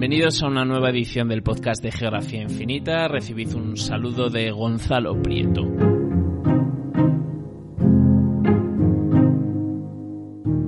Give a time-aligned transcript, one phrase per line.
[0.00, 3.06] Bienvenidos a una nueva edición del podcast de Geografía Infinita.
[3.06, 5.60] Recibid un saludo de Gonzalo Prieto.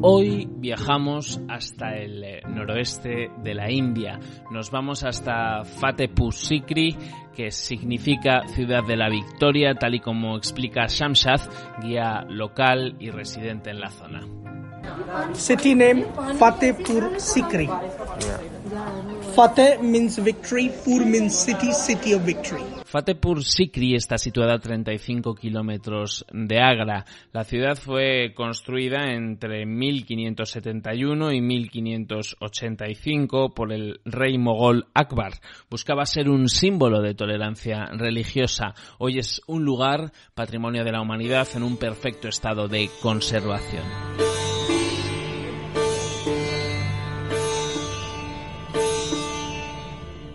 [0.02, 4.20] Hoy viajamos hasta el eh, noroeste de la India.
[4.50, 6.94] Nos vamos hasta Fatehpur Sikri,
[7.34, 11.40] que significa ciudad de la victoria, tal y como explica Shamshad,
[11.80, 14.20] guía local y residente en la zona.
[15.32, 16.04] City name
[16.38, 17.68] Fatehpur Sikri.
[19.34, 22.62] Fateh means victory, Pur means city, city of victory.
[22.84, 27.06] Fatehpur Sikri está situada a 35 kilómetros de Agra.
[27.32, 35.32] La ciudad fue construida entre 1571 y 1585 por el rey mogol Akbar.
[35.70, 38.74] Buscaba ser un símbolo de tolerancia religiosa.
[38.98, 43.84] Hoy es un lugar, patrimonio de la humanidad, en un perfecto estado de conservación.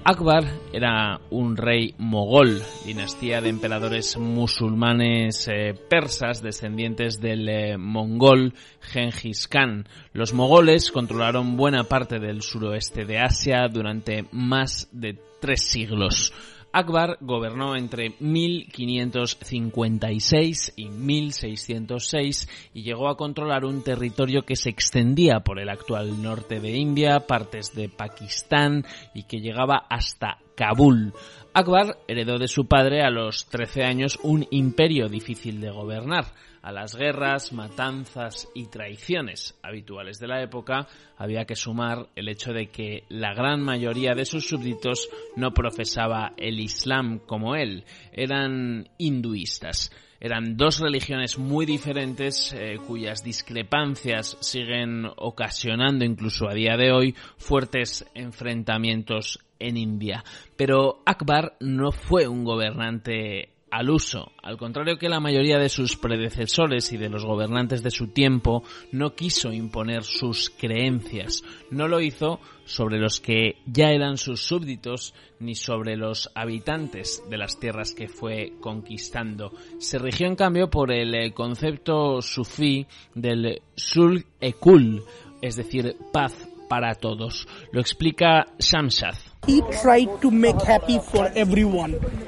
[0.09, 8.53] Akbar era un rey mogol, dinastía de emperadores musulmanes eh, persas descendientes del eh, mongol
[8.79, 9.85] Genghis Khan.
[10.13, 16.31] Los mogoles controlaron buena parte del suroeste de Asia durante más de tres siglos.
[16.71, 25.39] Akbar gobernó entre 1556 y 1606 y llegó a controlar un territorio que se extendía
[25.39, 31.13] por el actual norte de India, partes de Pakistán y que llegaba hasta Kabul.
[31.53, 36.25] Akbar heredó de su padre a los 13 años un imperio difícil de gobernar.
[36.67, 42.51] A las guerras, matanzas y traiciones habituales de la época había que sumar el hecho
[42.51, 45.07] de que la gran mayoría de sus súbditos
[45.37, 49.93] no profesaba el Islam como él, eran hinduistas.
[50.19, 57.15] Eran dos religiones muy diferentes eh, cuyas discrepancias siguen ocasionando incluso a día de hoy
[57.37, 60.21] fuertes enfrentamientos en India.
[60.57, 64.31] Pero Akbar no fue un gobernante al uso.
[64.41, 68.63] Al contrario que la mayoría de sus predecesores y de los gobernantes de su tiempo,
[68.91, 71.43] no quiso imponer sus creencias.
[71.71, 77.37] No lo hizo sobre los que ya eran sus súbditos ni sobre los habitantes de
[77.37, 79.51] las tierras que fue conquistando.
[79.79, 85.03] Se rigió en cambio por el eh, concepto sufí del sul-ekul,
[85.41, 87.47] es decir, paz para todos.
[87.71, 89.15] Lo explica Shamshad.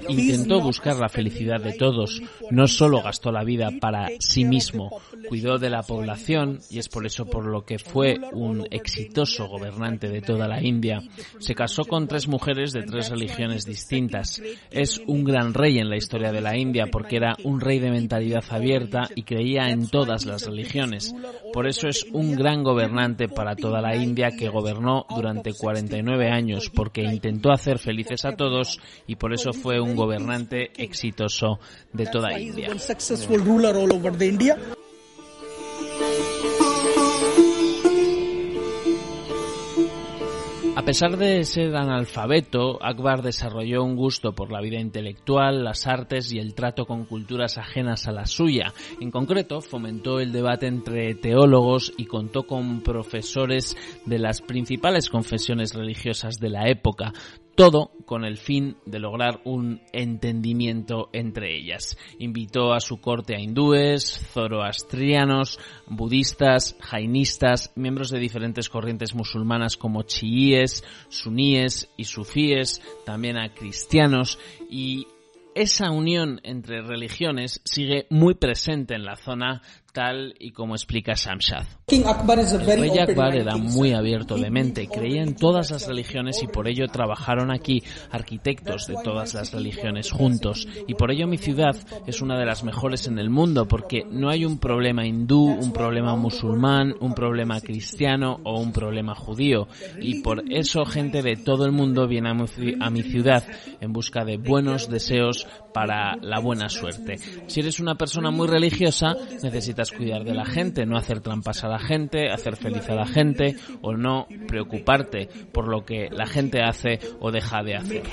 [0.07, 4.89] Intentó buscar la felicidad de todos, no solo gastó la vida para sí mismo,
[5.27, 10.09] cuidó de la población y es por eso por lo que fue un exitoso gobernante
[10.09, 11.01] de toda la India.
[11.39, 14.41] Se casó con tres mujeres de tres religiones distintas.
[14.71, 17.91] Es un gran rey en la historia de la India porque era un rey de
[17.91, 21.13] mentalidad abierta y creía en todas las religiones.
[21.53, 26.71] Por eso es un gran gobernante para toda la India que gobernó durante 49 años
[26.73, 31.59] porque intentó hacer felices a todos y por eso fue un gobernante exitoso
[31.93, 32.69] de toda India.
[40.79, 46.31] A pesar de ser analfabeto, Akbar desarrolló un gusto por la vida intelectual, las artes
[46.31, 48.73] y el trato con culturas ajenas a la suya.
[49.01, 53.75] En concreto, fomentó el debate entre teólogos y contó con profesores
[54.05, 57.11] de las principales confesiones religiosas de la época
[57.59, 61.97] todo con el fin de lograr un entendimiento entre ellas.
[62.17, 70.03] Invitó a su corte a hindúes, zoroastrianos, budistas, jainistas, miembros de diferentes corrientes musulmanas como
[70.03, 74.39] chiíes, suníes y sufíes, también a cristianos
[74.69, 75.07] y
[75.53, 79.61] esa unión entre religiones sigue muy presente en la zona
[79.91, 81.65] tal y como explica Shamshad.
[81.87, 86.67] El rey Akbar era muy abierto de mente, creía en todas las religiones y por
[86.67, 90.67] ello trabajaron aquí arquitectos de todas las religiones juntos.
[90.87, 94.29] Y por ello mi ciudad es una de las mejores en el mundo porque no
[94.29, 99.67] hay un problema hindú, un problema musulmán, un problema cristiano o un problema judío.
[99.99, 103.43] Y por eso gente de todo el mundo viene a mi ciudad
[103.81, 107.17] en busca de buenos deseos para la buena suerte.
[107.47, 111.67] Si eres una persona muy religiosa, necesitas cuidar de la gente, no hacer trampas a
[111.67, 116.61] la gente, hacer feliz a la gente o no preocuparte por lo que la gente
[116.61, 118.03] hace o deja de hacer.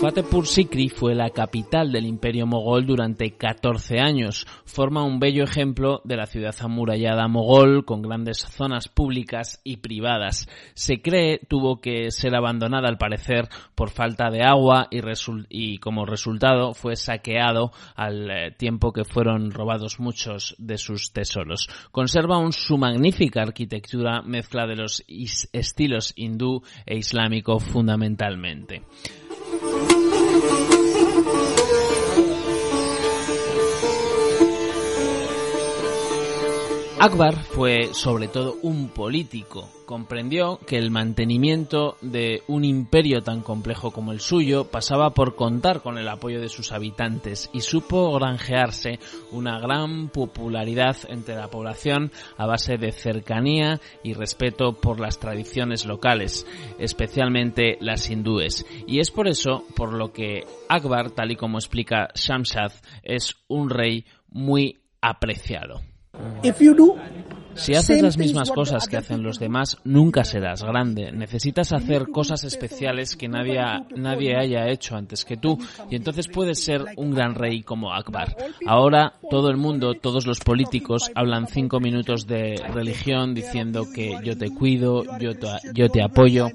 [0.00, 4.46] Fatehpur Sikri fue la capital del imperio mogol durante 14 años.
[4.64, 10.48] Forma un bello ejemplo de la ciudad amurallada mogol con grandes zonas públicas y privadas.
[10.74, 14.86] Se cree tuvo que ser abandonada al parecer por falta de agua
[15.50, 21.68] y, como resultado fue saqueado al eh, tiempo que fueron robados muchos de sus tesoros.
[21.90, 25.04] Conserva un, su magnífica arquitectura mezcla de los
[25.52, 28.84] estilos hindú e islámico fundamentalmente.
[29.60, 30.87] うん。
[37.00, 39.68] Akbar fue sobre todo un político.
[39.86, 45.80] Comprendió que el mantenimiento de un imperio tan complejo como el suyo pasaba por contar
[45.80, 48.98] con el apoyo de sus habitantes y supo granjearse
[49.30, 55.86] una gran popularidad entre la población a base de cercanía y respeto por las tradiciones
[55.86, 56.46] locales,
[56.80, 58.66] especialmente las hindúes.
[58.88, 62.72] Y es por eso por lo que Akbar, tal y como explica Shamshad,
[63.04, 65.80] es un rey muy apreciado.
[67.58, 71.10] Si haces las mismas cosas que hacen los demás, nunca serás grande.
[71.10, 73.60] Necesitas hacer cosas especiales que nadie,
[73.96, 75.58] nadie haya hecho antes que tú
[75.90, 78.36] y entonces puedes ser un gran rey como Akbar.
[78.64, 84.38] Ahora todo el mundo, todos los políticos hablan cinco minutos de religión diciendo que yo
[84.38, 86.48] te cuido, yo te, yo te apoyo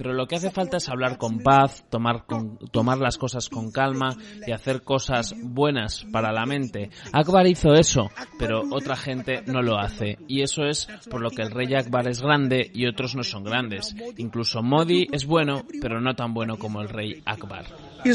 [0.00, 2.24] pero lo que hace falta es hablar con paz, tomar,
[2.70, 4.16] tomar las cosas con calma
[4.46, 6.88] y hacer cosas buenas para la mente.
[7.12, 8.08] Akbar hizo eso,
[8.38, 10.16] pero otra gente no lo hace.
[10.26, 13.44] Y eso es por lo que el rey Akbar es grande y otros no son
[13.44, 13.94] grandes.
[14.16, 17.66] Incluso Modi es bueno, pero no tan bueno como el rey Akbar.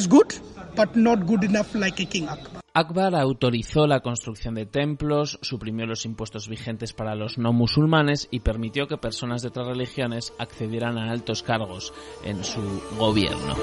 [0.09, 0.33] good,
[0.75, 2.64] but not good enough like a king Akbar.
[2.77, 8.41] Akbar autorizó la construcción de templos, suprimió los impuestos vigentes para los no musulmanes y
[8.41, 11.93] permitió que personas de otras religiones accedieran a altos cargos
[12.25, 12.61] en su
[12.99, 13.55] gobierno.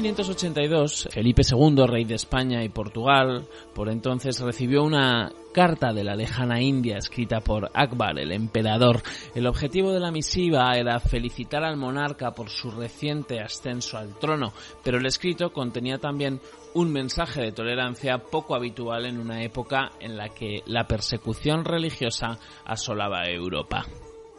[0.00, 6.14] 1582, Felipe II, rey de España y Portugal, por entonces recibió una carta de la
[6.14, 9.02] lejana India escrita por Akbar, el emperador.
[9.34, 14.52] El objetivo de la misiva era felicitar al monarca por su reciente ascenso al trono,
[14.84, 16.40] pero el escrito contenía también
[16.74, 22.38] un mensaje de tolerancia poco habitual en una época en la que la persecución religiosa
[22.64, 23.84] asolaba Europa.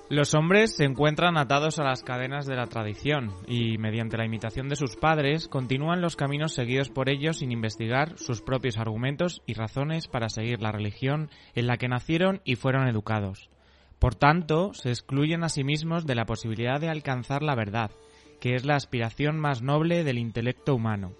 [0.09, 4.67] Los hombres se encuentran atados a las cadenas de la tradición y, mediante la imitación
[4.67, 9.53] de sus padres, continúan los caminos seguidos por ellos sin investigar sus propios argumentos y
[9.53, 13.51] razones para seguir la religión en la que nacieron y fueron educados.
[13.99, 17.91] Por tanto, se excluyen a sí mismos de la posibilidad de alcanzar la verdad,
[18.41, 21.13] que es la aspiración más noble del intelecto humano.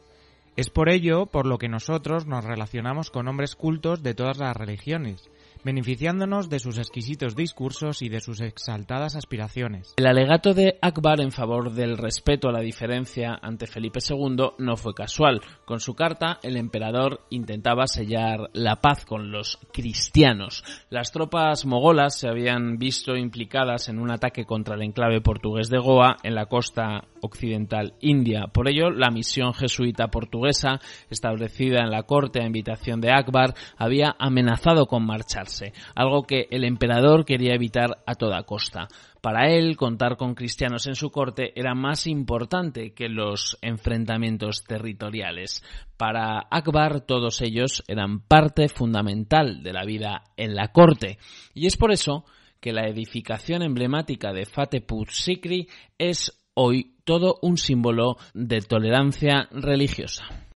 [0.55, 4.57] Es por ello por lo que nosotros nos relacionamos con hombres cultos de todas las
[4.57, 5.29] religiones,
[5.63, 9.93] beneficiándonos de sus exquisitos discursos y de sus exaltadas aspiraciones.
[9.97, 14.77] El alegato de Akbar en favor del respeto a la diferencia ante Felipe II no
[14.77, 15.41] fue casual.
[15.65, 20.63] Con su carta, el emperador intentaba sellar la paz con los cristianos.
[20.89, 25.79] Las tropas mogolas se habían visto implicadas en un ataque contra el enclave portugués de
[25.79, 28.47] Goa en la costa occidental india.
[28.53, 30.79] Por ello, la misión jesuita portuguesa,
[31.09, 35.48] establecida en la corte a invitación de Akbar, había amenazado con marchar
[35.95, 38.87] algo que el emperador quería evitar a toda costa.
[39.21, 45.63] Para él, contar con cristianos en su corte era más importante que los enfrentamientos territoriales.
[45.97, 51.17] Para Akbar, todos ellos eran parte fundamental de la vida en la corte.
[51.53, 52.23] Y es por eso
[52.61, 60.48] que la edificación emblemática de Fatehpur Sikri es hoy todo un símbolo de tolerancia religiosa.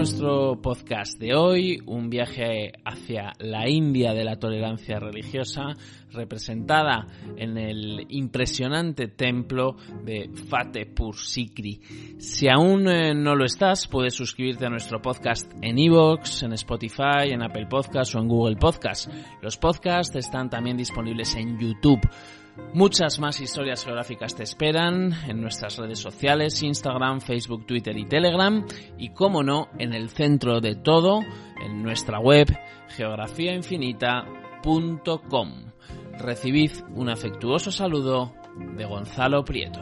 [0.00, 5.76] Nuestro podcast de hoy, un viaje hacia la India de la tolerancia religiosa,
[6.10, 11.82] representada en el impresionante templo de Fatehpur Sikri.
[12.18, 17.32] Si aún eh, no lo estás, puedes suscribirte a nuestro podcast en iVoox, en Spotify,
[17.32, 19.10] en Apple Podcasts o en Google Podcasts.
[19.42, 22.00] Los podcasts están también disponibles en YouTube.
[22.72, 28.64] Muchas más historias geográficas te esperan en nuestras redes sociales, Instagram, Facebook, Twitter y Telegram
[28.96, 31.24] y, como no, en el centro de todo,
[31.60, 32.46] en nuestra web
[32.96, 35.52] geografiainfinita.com.
[36.18, 38.32] Recibid un afectuoso saludo
[38.76, 39.80] de Gonzalo Prieto.